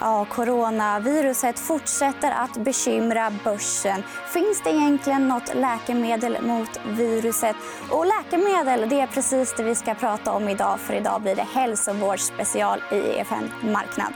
[0.00, 4.02] Ja, coronaviruset fortsätter att bekymra börsen.
[4.32, 7.56] Finns det egentligen nåt läkemedel mot viruset?
[7.90, 10.80] Och läkemedel det är precis det vi ska prata om idag.
[10.80, 14.12] för Idag blir det hälsovårdsspecial i EFN Marknad.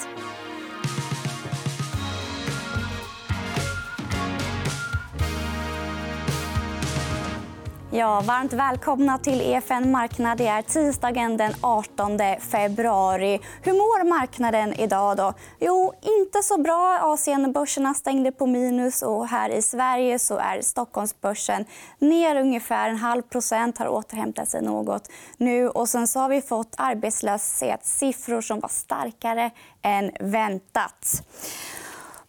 [7.96, 10.38] Ja, varmt välkomna till EFN Marknad.
[10.38, 13.40] Det är tisdagen den 18 februari.
[13.62, 15.16] Hur mår marknaden idag?
[15.16, 15.34] Då?
[15.60, 16.98] Jo, inte så bra.
[17.02, 19.02] Asienbörserna stängde på minus.
[19.02, 21.64] och Här i Sverige så är Stockholmsbörsen
[21.98, 23.78] ner ungefär en halv procent.
[23.78, 25.68] har återhämtat sig något nu.
[25.68, 29.50] Och sen så har vi fått arbetslöshetssiffror som var starkare
[29.82, 31.22] än väntat.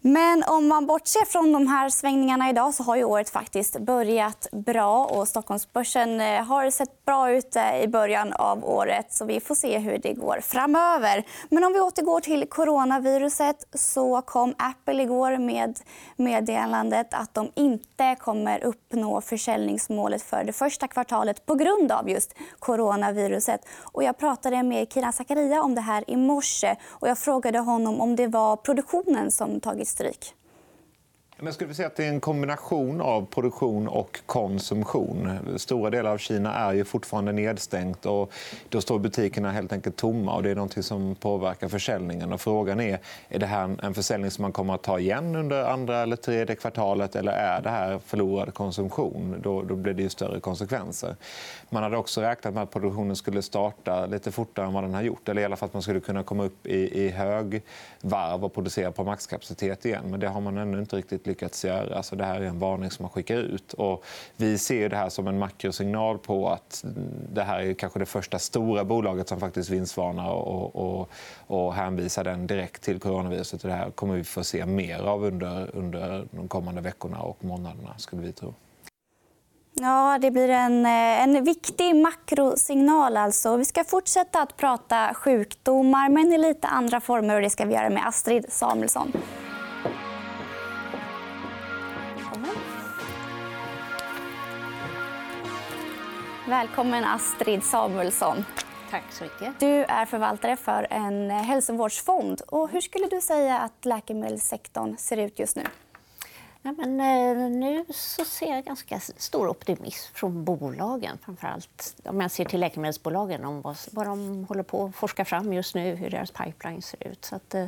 [0.07, 4.47] Men om man bortser från de här svängningarna idag så har ju året faktiskt börjat
[4.51, 5.05] bra.
[5.05, 9.13] och Stockholmsbörsen eh, har sett bra ut eh, i början av året.
[9.13, 11.23] så Vi får se hur det går framöver.
[11.49, 15.79] Men om vi återgår till coronaviruset så kom Apple igår med
[16.15, 22.33] meddelandet att de inte kommer uppnå försäljningsmålet för det första kvartalet på grund av just
[22.59, 23.61] coronaviruset.
[23.81, 26.75] Och jag pratade med Kiran Zakaria om det här i morse.
[26.89, 30.35] Och jag frågade honom om det var produktionen som tagit stryk.
[31.39, 35.39] Men skulle säga att det är en kombination av produktion och konsumtion.
[35.57, 38.05] Stora delar av Kina är ju fortfarande nedstängt.
[38.05, 38.31] och
[38.69, 40.35] Då står butikerna helt enkelt tomma.
[40.35, 42.33] och Det är något som påverkar försäljningen.
[42.33, 45.63] Och frågan är är det här en försäljning som man kommer att ta igen under
[45.63, 49.39] andra eller tredje kvartalet eller är det här förlorad konsumtion.
[49.43, 51.15] Då, då blir det ju större konsekvenser.
[51.69, 55.01] Man hade också räknat med att produktionen skulle starta lite fortare än vad den har
[55.01, 55.29] gjort.
[55.29, 57.61] Eller i alla fall att man skulle kunna komma upp i, i hög
[58.01, 60.03] varv och producera på maxkapacitet igen.
[60.05, 62.03] Men det har man ännu inte riktigt lyckats göra.
[62.03, 63.73] Så det här är en varning som man skickar ut.
[63.73, 64.05] Och
[64.37, 66.85] vi ser det här som en makrosignal på att
[67.33, 71.09] det här är kanske det första stora bolaget som faktiskt vinstvarnar och, och,
[71.47, 73.61] och hänvisar den direkt till coronaviruset.
[73.61, 77.97] Det här kommer vi få se mer av under, under de kommande veckorna och månaderna.
[77.97, 78.53] skulle vi tro.
[79.77, 83.17] Ja, det blir en, en viktig makrosignal.
[83.17, 83.57] Alltså.
[83.57, 87.35] Vi ska fortsätta att prata sjukdomar, men i lite andra former.
[87.35, 89.11] och Det ska vi göra med Astrid Samuelsson.
[96.55, 98.45] Välkommen, Astrid Samuelsson.
[98.91, 99.59] Tack så mycket.
[99.59, 102.41] Du är förvaltare för en hälsovårdsfond.
[102.47, 105.63] Och hur skulle du säga att läkemedelssektorn ser ut just nu?
[106.65, 111.17] Ja, men, eh, nu så ser jag ganska stor optimism från bolagen.
[111.25, 115.53] Framförallt om jag ser till läkemedelsbolagen om vad, vad de håller på att forska fram
[115.53, 117.25] just nu, hur deras pipeline ser ut.
[117.25, 117.65] Så att, eh,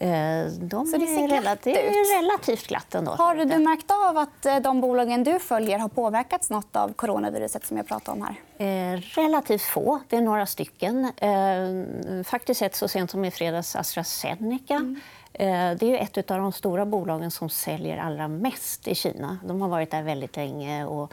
[0.00, 2.94] Eh, de så det ser är relativt, är relativt glatt.
[2.94, 3.10] Ändå.
[3.10, 7.66] Har du märkt av att de bolagen du följer har påverkats något av coronaviruset?
[7.66, 8.26] som jag pratade om
[8.58, 8.94] här?
[8.94, 10.00] Eh, relativt få.
[10.08, 11.04] Det är några stycken.
[11.04, 14.74] Eh, faktiskt ett så sent som i fredags AstraZeneca.
[14.74, 15.00] Mm.
[15.34, 19.38] Eh, det är ett av de stora bolagen som säljer allra mest i Kina.
[19.44, 20.84] De har varit där väldigt länge.
[20.84, 21.12] och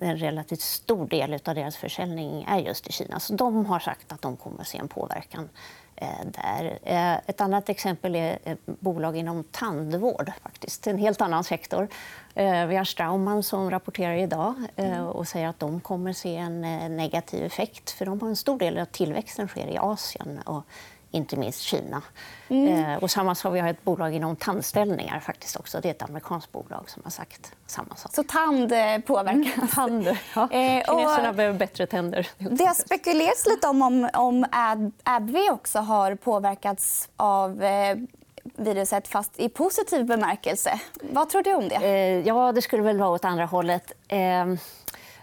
[0.00, 3.20] En relativt stor del av deras försäljning är just i Kina.
[3.20, 5.48] Så de har sagt att de kommer att se en påverkan
[6.00, 6.78] Eh, där.
[6.82, 10.32] Eh, ett annat exempel är bolag inom tandvård.
[10.42, 10.86] Faktiskt.
[10.86, 11.88] En helt annan sektor.
[12.34, 14.54] Vi har Straumann som rapporterar idag
[15.12, 16.60] och säger att de kommer se en
[16.96, 17.90] negativ effekt.
[17.90, 20.38] för de har En stor del av tillväxten sker i Asien.
[20.38, 20.62] Och
[21.10, 22.02] inte minst Kina.
[22.48, 22.84] Mm.
[22.84, 25.20] Eh, och samma sak, vi har ett bolag inom tandställningar.
[25.20, 25.80] Faktiskt också.
[25.80, 28.14] Det är ett amerikanskt bolag som har sagt samma sak.
[28.14, 29.56] Så tand eh, påverkas?
[29.56, 30.16] Mm, tand.
[30.34, 30.48] Ja.
[30.60, 32.28] Eh, Kineserna behöver bättre tänder.
[32.38, 34.46] Det har spekulerats lite om, om, om
[35.02, 37.62] AbbVie också har påverkats av
[38.56, 40.80] viruset fast i positiv bemärkelse.
[41.02, 41.74] Vad tror du om det?
[41.74, 43.92] Eh, ja, det skulle väl vara åt andra hållet.
[44.08, 44.46] Eh,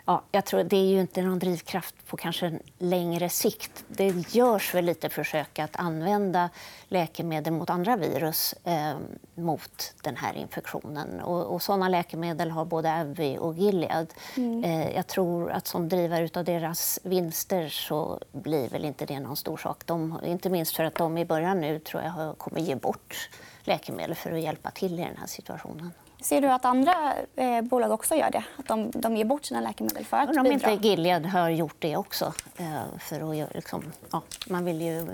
[0.09, 3.85] Ja, jag tror det är ju inte någon drivkraft på kanske längre sikt.
[3.87, 6.49] Det görs väl lite försök att använda
[6.87, 8.97] läkemedel mot andra virus eh,
[9.35, 11.21] mot den här infektionen.
[11.21, 14.13] Och, och såna läkemedel har både AbbVie och Gilead.
[14.37, 14.63] Mm.
[14.63, 19.37] Eh, jag tror att som drivare av deras vinster så blir väl inte det någon
[19.37, 19.85] stor sak.
[19.85, 23.29] De, inte minst för att de i början nu tror jag kommer ge bort
[23.63, 25.91] läkemedel för att hjälpa till i den här situationen.
[26.21, 28.43] Ser du att andra eh, bolag också gör det?
[28.57, 30.71] Att de, de ger bort sina läkemedel för att Om bidra?
[30.71, 32.33] inte Gilead har gjort det också.
[32.57, 35.07] Eh, för att, liksom, ja, man vill ju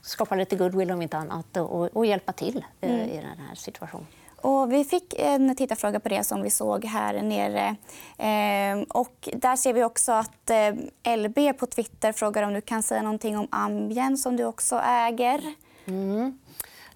[0.00, 3.08] skapa lite goodwill om inte annat och, och hjälpa till eh, mm.
[3.08, 4.06] i den här situationen.
[4.40, 7.76] Och vi fick en tittarfråga på det som vi såg här nere.
[8.18, 12.82] Eh, och där ser vi också att eh, LB på Twitter frågar om du kan
[12.82, 15.54] säga någonting om Ambien som du också äger.
[15.84, 16.38] Mm.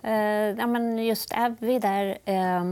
[0.03, 0.13] Eh,
[0.59, 2.19] ja, men just Abby där...
[2.25, 2.65] Eh,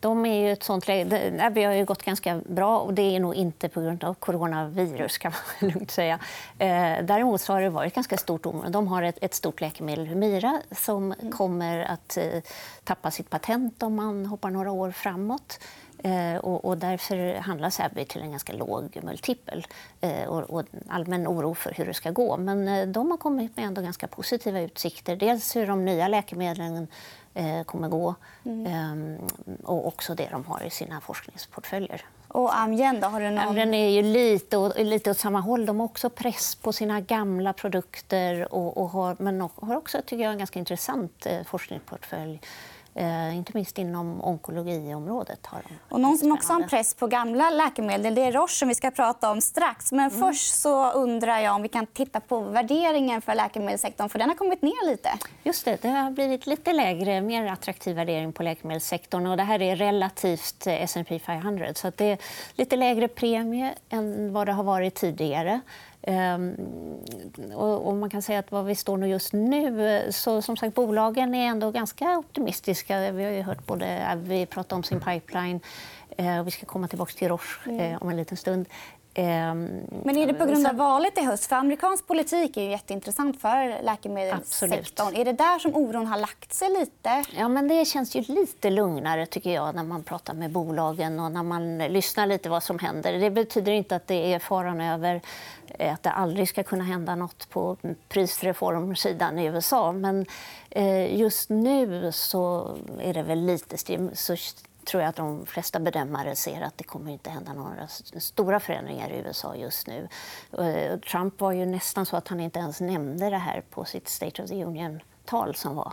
[0.00, 1.50] De är ju ett sånt läge.
[1.54, 5.18] Vi har ju gått ganska bra och det är nog inte på grund av coronavirus
[5.18, 6.18] kan man lugnt säga.
[6.58, 8.70] Eh, däremot så har det varit ganska stort område.
[8.70, 11.32] De har ett, ett stort läkemedel, Humira, som mm.
[11.32, 12.42] kommer att eh,
[12.84, 15.60] tappa sitt patent om man hoppar några år framåt.
[16.02, 19.66] Eh, och, och, därför handlas Abby till en ganska låg multipel
[20.00, 22.36] eh, och, och allmän oro för hur det ska gå.
[22.36, 25.16] Men eh, de har kommit med ändå ganska positiva utsikter.
[25.16, 26.88] Dels hur de nya läkemedlen
[27.34, 28.14] eh, kommer gå
[28.44, 28.66] mm.
[28.66, 29.18] Ehm,
[29.64, 32.04] och också det de har i sina forskningsportföljer.
[32.28, 33.08] Och Amgen då?
[33.08, 33.38] Har du någon...
[33.38, 35.66] Amgen är ju lite, lite åt samma håll.
[35.66, 40.24] De har också press på sina gamla produkter och, och har, men har också tycker
[40.24, 42.40] jag, en ganska intressant eh, forskningsportfölj
[42.98, 45.46] Eh, inte minst inom onkologiområdet.
[45.46, 48.54] Har de och någon som också har en press på gamla läkemedel det är Roche
[48.54, 49.92] som vi ska prata om strax.
[49.92, 50.20] Men mm.
[50.20, 54.08] först så undrar jag om vi kan titta på värderingen för läkemedelssektorn.
[54.08, 55.10] för Den har kommit ner lite.
[55.42, 59.26] Just det, det har blivit lite lägre, mer attraktiv värdering på läkemedelssektorn.
[59.26, 62.18] Och det här är relativt eh, S&P 500 så det är
[62.54, 65.60] lite lägre premie än vad det har varit tidigare.
[66.08, 66.56] Ehm,
[67.54, 71.34] och, man kan säga att vad vi står nu just nu, så som sagt bolagen
[71.34, 73.10] är ändå ganska optimistiska.
[73.12, 75.60] Vi har ju hört både vi prata om sin pipeline
[76.16, 77.80] eh, vi ska komma tillbaka till Roche mm.
[77.80, 78.66] Eh, om en liten stund.
[79.18, 81.46] Ehm, Men är det på grund av valet i höst?
[81.46, 84.72] För amerikansk politik är ju jätteintressant för läkemedelssektorn.
[84.80, 85.18] Absolut.
[85.18, 87.24] Är det där som oron har lagt sig lite?
[87.36, 91.32] Ja, men det känns ju lite lugnare tycker jag när man pratar med bolagen och
[91.32, 93.12] när man lyssnar lite vad som händer.
[93.12, 95.20] Det betyder inte att det är faran över
[95.78, 97.76] att det aldrig ska kunna hända nåt på
[98.08, 99.92] prisreformsidan i USA.
[99.92, 100.26] Men
[100.70, 103.76] eh, just nu så är det väl lite
[104.14, 104.36] så
[104.86, 107.88] tror jag att de flesta bedömare ser att det kommer inte hända några
[108.20, 110.08] stora förändringar i USA just nu.
[110.58, 114.08] Eh, Trump var ju nästan så att han inte ens nämnde det här på sitt
[114.08, 115.92] State of the Union-tal som var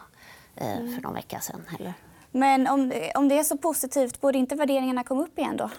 [0.55, 1.61] eh, för någon vecka sedan.
[1.67, 1.93] Heller.
[2.31, 5.69] Men om, om det är så positivt, borde inte värderingarna komma upp igen då?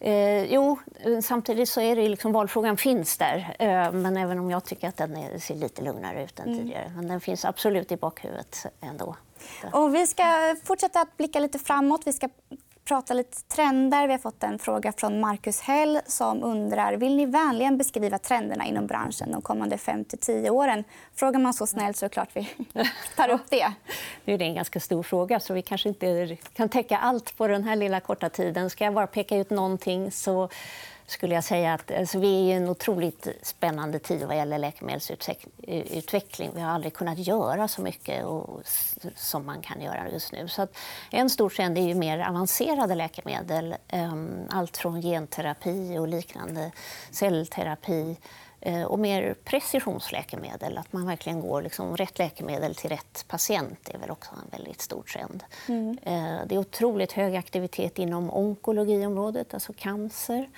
[0.00, 0.78] Eh, jo,
[1.22, 3.56] samtidigt så är det liksom, valfrågan finns där.
[3.58, 6.58] Eh, men även om jag tycker att den är, ser lite lugnare ut än mm.
[6.58, 6.92] tidigare.
[6.96, 9.16] Men den finns absolut i bakhuvudet ändå.
[9.72, 12.02] Och vi ska fortsätta att blicka lite framåt.
[12.04, 12.28] Vi ska
[12.86, 14.06] prata lite trender.
[14.06, 18.66] Vi har fått en fråga från Marcus Hell som undrar vill ni vänligen beskriva trenderna
[18.66, 20.84] inom branschen de kommande 5-10 åren.
[21.14, 22.48] Frågar man så snällt så är det klart vi
[23.16, 23.72] tar upp det.
[24.24, 27.48] Nu är det en ganska stor fråga så vi kanske inte kan täcka allt på
[27.48, 28.70] den här lilla korta tiden.
[28.70, 30.48] Ska jag bara peka ut någonting så
[31.06, 36.50] skulle jag säga att alltså, vi är i en otroligt spännande tid vad gäller läkemedelsutveckling.
[36.54, 38.60] Vi har aldrig kunnat göra så mycket och,
[39.14, 40.48] som man kan göra just nu.
[40.48, 40.76] Så att
[41.10, 43.74] en stor trend är ju mer avancerade läkemedel.
[43.92, 46.70] Um, allt från genterapi och liknande,
[47.10, 48.16] cellterapi
[48.66, 50.78] uh, och mer precisionsläkemedel.
[50.78, 54.80] Att man verkligen går liksom rätt läkemedel till rätt patient är väl också en väldigt
[54.80, 55.44] stor trend.
[55.68, 55.90] Mm.
[55.90, 60.48] Uh, det är otroligt hög aktivitet inom onkologiområdet, alltså cancer.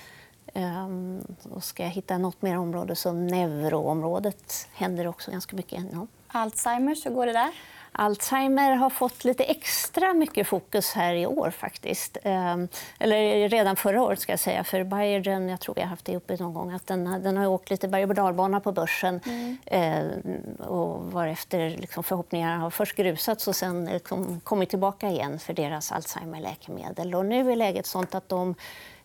[0.58, 1.20] Ehm,
[1.50, 6.08] och ska jag hitta något mer område så neuroområdet händer också ganska mycket inom.
[6.28, 7.50] Alzheimers, hur går det där?
[7.93, 11.50] Alzheimer har fått lite extra mycket fokus här i år.
[11.50, 12.17] faktiskt.
[12.25, 12.69] Um,
[12.99, 14.64] eller redan förra året, ska jag säga.
[14.64, 17.46] För Biogen, jag tror vi har haft det uppe någon gång, att den, den har
[17.46, 18.14] åkt lite berg och
[18.61, 19.20] på börsen.
[19.26, 19.56] Mm.
[19.73, 25.52] Uh, och varefter liksom, förhoppningarna har först grusats och sen liksom, kommit tillbaka igen för
[25.52, 27.14] deras Alzheimer-läkemedel.
[27.14, 28.55] Och nu är läget sånt att de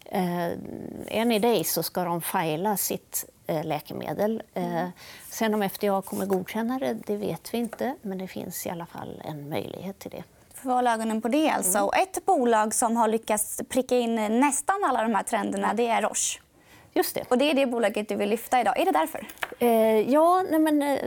[0.06, 4.44] eh, any day så ska de fila sitt läkemedel.
[4.54, 4.92] Eh, mm.
[5.30, 7.96] Sen om FDA kommer godkänna det, det vet vi inte.
[8.02, 10.24] Men det finns i alla fall en möjlighet till det.
[10.70, 11.50] Hålla ögonen på det.
[11.50, 11.78] Alltså.
[11.78, 11.90] Mm.
[12.04, 16.40] ett bolag som har lyckats pricka in nästan alla de här trenderna det är Roche.
[16.96, 17.24] Just det.
[17.30, 18.80] Och det är det bolaget du vill lyfta idag.
[18.80, 19.28] Är det därför?
[19.60, 21.00] Eh, ja, nej, men, eh,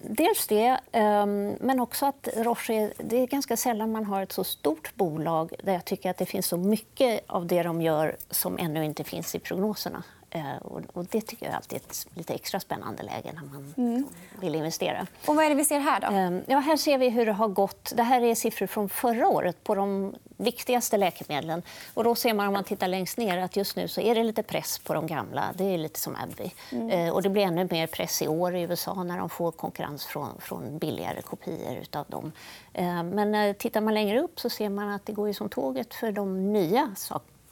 [0.00, 1.26] dels det, eh,
[1.60, 2.92] men också att Roche...
[2.98, 6.26] Det är ganska sällan man har ett så stort bolag där jag tycker att det
[6.26, 10.02] finns så mycket av det de gör som ännu inte finns i prognoserna.
[10.36, 10.56] Eh,
[10.92, 14.06] och det tycker jag alltid är ett lite extra spännande läge när man mm.
[14.40, 15.06] vill investera.
[15.26, 16.00] Och vad är det vi ser här?
[16.00, 16.06] då?
[16.06, 17.92] Ehm, ja, här ser vi hur det har gått.
[17.96, 21.62] Det här är siffror från förra året på de viktigaste läkemedlen.
[21.94, 24.24] Och då ser man om man tittar längst ner att just nu så är det
[24.24, 25.44] lite press på de gamla.
[25.54, 26.52] Det är lite som Abby.
[26.72, 26.90] Mm.
[26.90, 30.06] Eh, och det blir ännu mer press i år i USA när de får konkurrens
[30.06, 32.32] från, från billigare kopior av dem.
[32.72, 35.48] Ehm, men eh, tittar man längre upp så ser man att det går ju som
[35.48, 36.94] tåget för de nya,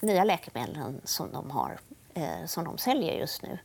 [0.00, 1.78] nya läkemedlen som de har
[2.14, 3.59] eh, som de säljer just nu.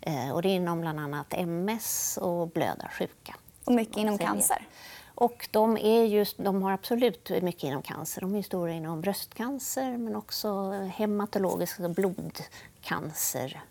[0.00, 3.36] Eh, och det är inom bland annat MS och blödarsjuka.
[3.64, 4.32] Och mycket inom säljer.
[4.32, 4.66] cancer?
[5.14, 8.20] Och de, är just, de har absolut mycket inom cancer.
[8.20, 13.62] De är stora inom bröstcancer men också hematologisk alltså blodcancer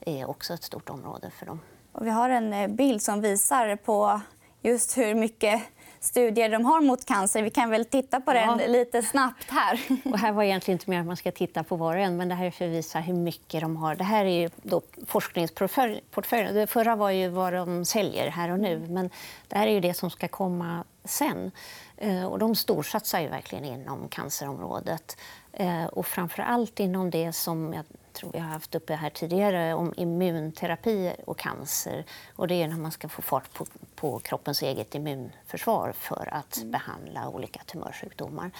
[0.00, 1.60] är också ett stort område för dem.
[1.92, 4.20] Och vi har en eh, bild som visar på
[4.62, 5.62] just hur mycket
[6.04, 7.42] studier de har mot cancer.
[7.42, 8.66] Vi kan väl titta på den ja.
[8.66, 9.80] lite snabbt här.
[10.04, 12.28] Och här var egentligen inte mer att man ska titta på var och en, men
[12.28, 13.94] det här är för att visa hur mycket de har.
[13.94, 16.54] Det här är ju då forskningsportföljen.
[16.54, 19.10] Det förra var ju vad de säljer här och nu, men
[19.48, 21.50] det här är ju det som ska komma sen.
[21.96, 25.16] Eh, och de storsatsar ju verkligen inom cancerområdet.
[25.56, 29.74] Eh, och framför allt inom det som jag tror vi har haft uppe här tidigare
[29.74, 32.04] om immunterapi och cancer.
[32.36, 36.56] Och det är när man ska få fart på, på kroppens eget immunförsvar för att
[36.56, 36.70] mm.
[36.70, 38.50] behandla olika tumörsjukdomar.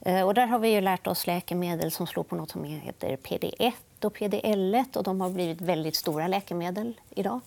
[0.00, 3.16] Eh, och där har vi ju lärt oss läkemedel som slår på något som heter
[3.16, 3.72] PD1
[4.02, 7.40] och PDL1 och de har blivit väldigt stora läkemedel idag.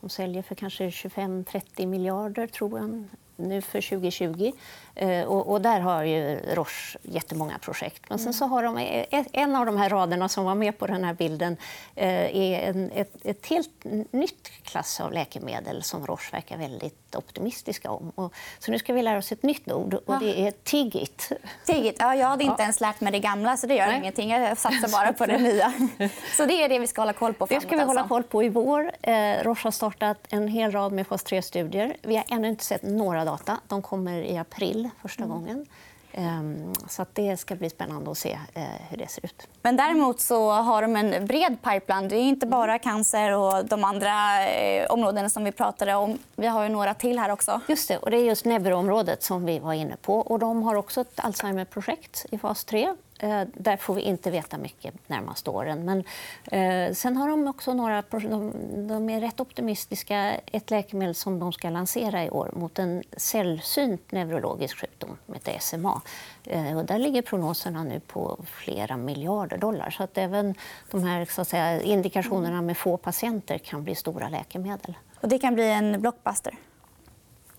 [0.00, 3.04] De säljer för kanske 25-30 miljarder, tror jag,
[3.48, 4.52] nu för 2020.
[4.94, 8.02] Eh, och, och, där har ju Roche jättemånga projekt.
[8.08, 11.04] Men sen så har de en av de här raderna som var med på den
[11.04, 11.56] här bilden
[11.94, 17.90] eh, är en, ett, ett helt nytt klass av läkemedel som Roche verkar väldigt optimistiska
[17.90, 18.12] om.
[18.14, 21.32] Och, så nu ska vi lära oss ett nytt ord och det är TIGIT.
[21.66, 21.96] TIGIT.
[21.98, 23.98] Ja, jag hade inte ens lärt mig det gamla så det gör Nej.
[23.98, 24.30] ingenting.
[24.30, 25.72] Jag satsar bara på det nya.
[26.36, 27.62] Så det är det vi ska hålla koll på framåt.
[27.62, 28.14] Det ska vi hålla alltså.
[28.14, 28.92] koll på i vår.
[29.02, 31.96] Eh, Roche har startat en hel rad med fas 3-studier.
[32.02, 33.60] Vi har ännu inte sett några data.
[33.68, 35.36] De kommer i april första mm.
[35.36, 35.66] gången.
[36.12, 39.48] Ehm, så det ska bli spännande att se eh, hur det ser ut.
[39.62, 42.08] Men däremot så har de en bred pipeline.
[42.08, 42.58] Det är inte mm.
[42.58, 46.18] bara cancer och de andra eh, områdena som vi pratade om.
[46.36, 47.60] Vi har ju några till här också.
[47.68, 50.18] Just det, och det är just neuroområdet som vi var inne på.
[50.18, 54.30] Och de har också ett Alzheimer-projekt i fas 3 Eh, Eh, där får vi inte
[54.30, 55.84] veta mycket närmaste åren.
[55.84, 56.04] Men,
[56.44, 58.02] eh, sen har de också några...
[58.10, 58.52] De,
[58.88, 60.34] de, är rätt optimistiska.
[60.46, 65.58] Ett läkemedel som de ska lansera i år mot en sällsynt neurologisk sjukdom med heter
[65.58, 66.00] SMA.
[66.44, 69.90] Eh, och där ligger prognoserna nu på flera miljarder dollar.
[69.90, 70.54] Så att även
[70.90, 74.94] de här så att säga, indikationerna med få patienter kan bli stora läkemedel.
[75.20, 76.54] Och det kan bli en blockbuster?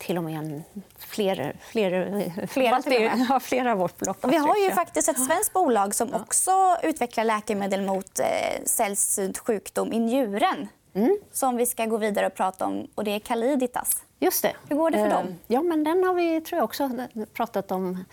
[0.02, 0.64] Till och med en,
[0.98, 4.18] fler, fler, flera, fler, ja, flera av vårt block.
[4.28, 8.26] Vi har ju faktiskt ett svenskt bolag som också utvecklar läkemedel mot eh,
[8.66, 11.18] sällsynt sjukdom i njuren mm.
[11.32, 12.88] som vi ska gå vidare och prata om.
[12.96, 14.04] och Det är Caliditas.
[14.20, 14.54] Just det.
[14.70, 15.36] Hur går det för eh, dem?
[15.48, 16.90] Ja, men den har vi tror jag, också
[17.34, 18.06] pratat om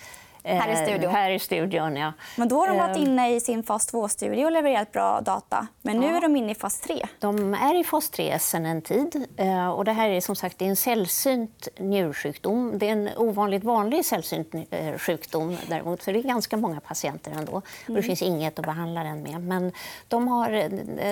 [0.54, 1.12] här i eh, studion.
[1.12, 2.12] Här i studion ja.
[2.36, 5.66] Men då har de varit eh, inne i sin fas 2-studie och levererat bra data.
[5.82, 6.16] Men nu ja.
[6.16, 7.06] är de inne i fas 3.
[7.18, 9.26] De är i fas 3 sedan en tid.
[9.36, 12.78] Eh, och det här är som sagt en sällsynt njursjukdom.
[12.78, 14.54] Det är en ovanligt vanlig sällsynt
[14.96, 17.52] sjukdom däremot, för det är ganska många patienter ändå.
[17.52, 18.02] Och det mm.
[18.02, 19.40] finns inget att behandla den med.
[19.40, 19.72] Men
[20.08, 20.50] de har,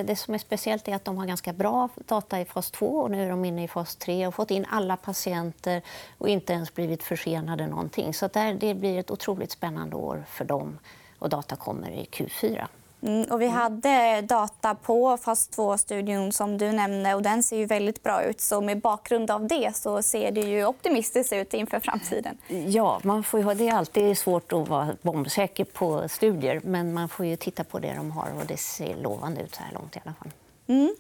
[0.03, 3.11] det som är speciellt är att de har ganska bra data i fas 2 och
[3.11, 5.83] nu är de inne i fas 3 och fått in alla patienter
[6.19, 8.15] och inte ens blivit försenade någonting.
[8.15, 10.79] Så där, det blir ett otroligt spännande år för dem.
[11.19, 12.67] Och data kommer i Q4.
[13.03, 17.67] Mm, och vi hade data på fas 2-studion som du nämnde och den ser ju
[17.67, 18.41] väldigt bra ut.
[18.41, 22.39] Så med bakgrund av det så ser det ju optimistiskt ut inför framtiden.
[22.67, 27.09] Ja, man får ju, det är alltid svårt att vara bombsäker på studier men man
[27.09, 29.97] får ju titta på det de har och det ser lovande ut så här långt
[29.97, 30.33] i alla fall.
[30.67, 30.95] Mm.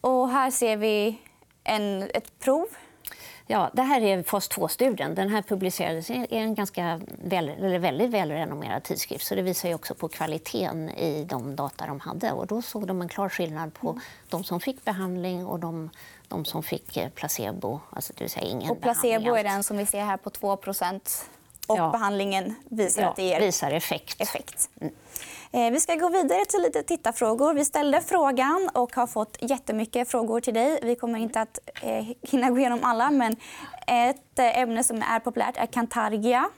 [0.00, 1.18] Och här ser vi
[1.64, 2.66] en, ett prov
[3.50, 5.14] Ja, det här är fas 2-studien.
[5.14, 9.26] Den här publicerades i en ganska väl, eller väldigt välrenommerad tidskrift.
[9.26, 12.32] Så det visar också på kvaliteten i de data de hade.
[12.32, 14.00] Och då såg de en klar skillnad på mm.
[14.28, 15.90] de som fick behandling och de,
[16.28, 17.80] de som fick eh, placebo.
[17.90, 21.00] Alltså det vill säga ingen och placebo är den som vi ser här på 2%
[21.66, 21.90] och ja.
[21.90, 24.20] behandlingen visar ja, att det ger visar effekt.
[24.20, 24.70] effekt.
[24.80, 24.94] Mm.
[25.52, 27.54] Eh, vi ska gå vidare till lite tittarfrågor.
[27.54, 30.78] Vi ställde frågan och har fått jättemycket frågor till dig.
[30.82, 33.36] Vi kommer inte att eh, hinna gå igenom alla, men
[33.86, 36.50] ett eh, ämne som är populärt är Cantargia.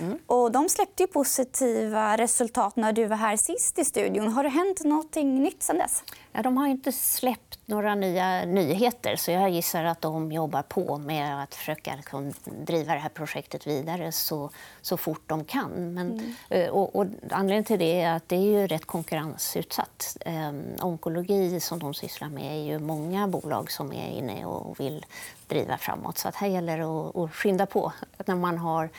[0.00, 0.18] Mm.
[0.26, 4.28] Och de släppte positiva resultat när du var här sist i studion.
[4.28, 6.02] Har det hänt något nytt sen dess?
[6.32, 10.98] Ja, de har inte släppt några nya nyheter så jag gissar att de jobbar på
[10.98, 12.32] med att försöka liksom,
[12.66, 14.50] driva det här projektet vidare så,
[14.82, 15.94] så fort de kan.
[15.94, 16.70] Men, mm.
[16.70, 20.16] Och, och, anledningen till det är att det är ju rätt konkurrensutsatt.
[20.20, 25.06] Eh, onkologi som de sysslar med är ju många bolag som är inne och vill
[25.46, 26.18] driva framåt.
[26.18, 27.92] Så att här gäller det att, skynda på
[28.26, 28.90] när man har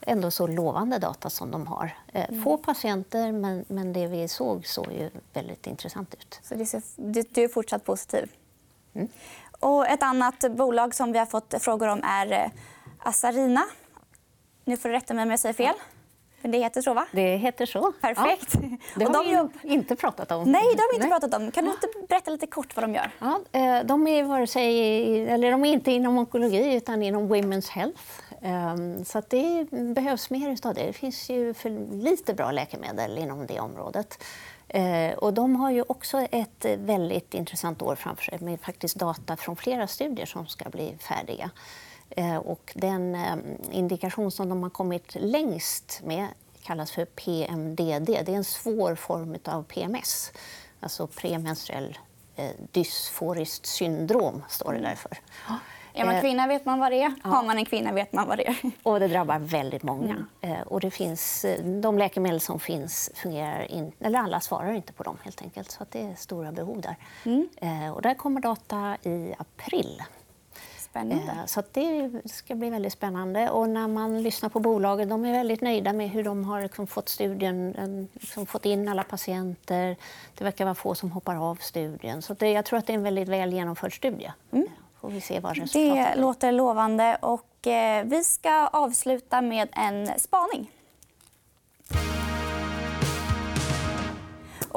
[0.00, 1.96] ändå så lovande data som de har.
[2.12, 2.44] Eh, mm.
[2.44, 6.40] Få patienter, men, men det vi såg såg ju väldigt intressant ut.
[6.42, 6.82] Så det ser,
[7.32, 8.30] du är fortsatt positiv?
[8.94, 9.08] Mm.
[9.60, 12.50] Och ett annat bolag som vi har fått frågor om är eh,
[12.98, 13.64] Asarina.
[14.64, 15.74] Nu får du rätta mig om jag säger fel.
[16.42, 17.06] Det heter så, va?
[17.12, 17.92] Det heter så.
[18.00, 18.54] Perfekt.
[18.54, 18.60] Ja.
[18.96, 19.50] Det har de...
[19.62, 20.52] vi inte pratat om.
[20.52, 21.50] Nej, det har vi inte pratat om.
[21.50, 23.10] Kan du inte berätta lite kort vad de gör?
[23.18, 27.70] Ja, eh, de, är vare sig, eller de är inte inom onkologi, utan inom Women's
[27.70, 28.02] Health.
[28.42, 30.86] Ehm, så det behövs mer av det.
[30.86, 34.24] Det finns ju för lite bra läkemedel inom det området.
[34.68, 39.36] Eh, och de har ju också ett väldigt intressant år framför sig med faktiskt data
[39.36, 41.50] från flera studier som ska bli färdiga.
[42.42, 43.16] Och den
[43.70, 46.26] indikation som de har kommit längst med
[46.62, 48.06] kallas för PMDD.
[48.06, 50.32] Det är en svår form av PMS,
[50.80, 51.98] alltså premenstruell
[52.72, 54.42] dysforiskt syndrom.
[54.48, 55.18] står det därför.
[55.92, 57.14] Är man kvinna vet man vad det är.
[57.22, 58.56] Har man en kvinna vet man vad det är.
[58.82, 60.26] Och det drabbar väldigt många.
[60.40, 60.62] Mm.
[60.62, 61.46] Och det finns,
[61.82, 65.18] de läkemedel som finns fungerar inte, eller alla svarar inte på dem.
[65.22, 65.70] helt enkelt.
[65.70, 66.96] Så det är stora behov där.
[67.24, 67.92] Mm.
[67.92, 70.02] Och där kommer data i april.
[70.90, 71.32] Spännande.
[71.46, 73.50] Så det ska bli väldigt spännande.
[73.50, 76.86] Och när man lyssnar på bolagen, de är väldigt nöjda med hur de har liksom
[76.86, 79.96] fått studien, liksom fått in alla patienter.
[80.38, 82.22] Det verkar vara få som hoppar av studien.
[82.22, 84.32] Så det, jag tror att det är en väldigt väl genomförd studie.
[84.52, 84.66] Mm.
[85.00, 87.18] Får vi se vad det låter lovande.
[87.20, 90.70] Och, eh, vi ska avsluta med en spaning.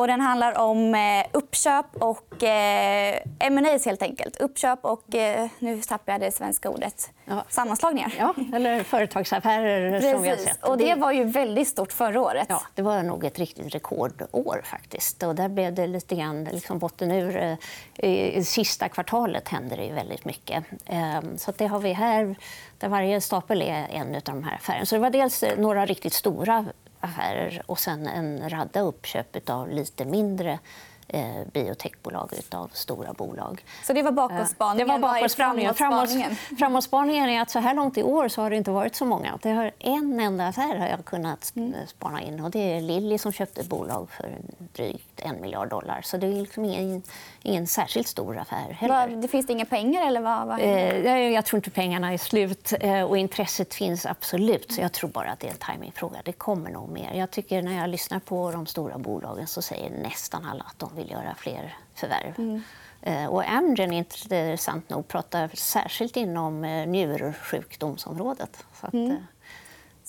[0.02, 4.38] Och den handlar om eh, uppköp och eh, M&As helt enkelt.
[4.38, 7.44] Uppköp och, eh, nu tappar jag det svenska ordet, ja.
[7.50, 8.14] sammanslagningar.
[8.18, 10.12] Ja, eller företagsaffärer Precis.
[10.12, 10.64] som vi har sett.
[10.64, 12.46] Och det var ju väldigt stort förra året.
[12.50, 15.24] Ja, det var nog ett riktigt rekordår faktiskt.
[15.24, 17.58] Och där blev det lite grann liksom botten ur.
[17.96, 20.64] Eh, I sista kvartalet hände det ju väldigt mycket.
[20.86, 22.36] Ehm, så det har vi här,
[22.78, 24.86] där varje stapel är en av de här affärerna.
[24.86, 26.66] Så det var dels några riktigt stora
[27.02, 30.60] affärer och sen en radda uppköp av lite mindre
[31.14, 33.66] eh, biotechbolag av stora bolag.
[33.84, 34.88] Så det var bakåtspaningen?
[34.88, 35.74] Det var bakåtspaningen.
[35.74, 36.36] Framåtspaningen?
[36.60, 39.40] Framåtspaningen är att så här långt i år så har det inte varit så många.
[39.42, 41.74] Det har en enda affär har jag kunnat mm.
[41.88, 42.40] spana in.
[42.40, 44.38] Och det är Lilly som köpte ett bolag för
[44.74, 46.02] drygt en miljard dollar.
[46.04, 47.04] Så det är liksom ingen,
[47.42, 48.74] ingen särskilt stor affär.
[48.74, 49.08] Heller.
[49.08, 50.08] Det finns det inga pengar?
[50.08, 52.74] Eller vad, vad eh, jag tror inte pengarna är slut.
[52.80, 54.72] Eh, och intresset finns absolut.
[54.72, 56.18] Så jag tror bara att det är en timingfråga.
[56.26, 57.14] Det kommer nog mer.
[57.14, 60.96] Jag tycker när jag lyssnar på de stora bolagen så säger nästan alla att de
[60.96, 62.34] vill göra fler förvärv.
[62.38, 62.62] Mm.
[63.02, 68.66] Eh, och Amgen, intressant nog, pratar särskilt inom eh, njursjukdomsområdet.
[68.74, 69.18] Så att, mm.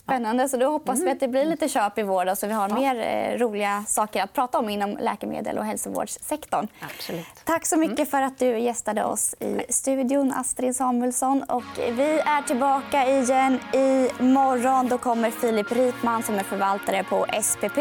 [0.04, 0.48] Spännande.
[0.48, 2.74] Så då hoppas vi att det blir lite köp i vår så vi har ja.
[2.74, 6.68] mer eh, roliga saker att prata om inom läkemedel och hälsovårdssektorn.
[6.80, 7.26] Absolut.
[7.44, 8.06] Tack så mycket mm.
[8.06, 11.42] för att du gästade oss i studion, Astrid Samuelsson.
[11.42, 14.88] Och vi är tillbaka igen i morgon.
[14.88, 17.78] Då kommer Filip Ripman som är förvaltare på SPP.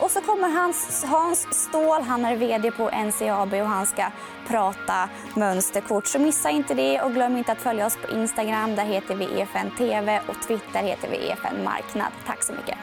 [0.00, 4.10] Och så kommer Hans, Hans Ståhl, han är vd på NCAB och han ska
[4.48, 6.06] prata mönsterkort.
[6.06, 8.74] Så missa inte det och glöm inte att följa oss på Instagram.
[8.76, 12.12] Där heter vi EFN TV och Twitter heter vi EFN Marknad.
[12.26, 12.78] Tack så mycket.